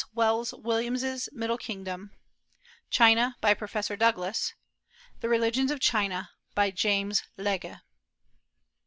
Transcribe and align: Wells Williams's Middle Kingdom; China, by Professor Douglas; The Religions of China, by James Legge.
Wells 0.15 0.51
Williams's 0.55 1.29
Middle 1.31 1.59
Kingdom; 1.59 2.09
China, 2.89 3.37
by 3.39 3.53
Professor 3.53 3.95
Douglas; 3.95 4.55
The 5.19 5.29
Religions 5.29 5.69
of 5.69 5.79
China, 5.79 6.31
by 6.55 6.71
James 6.71 7.21
Legge. 7.37 7.77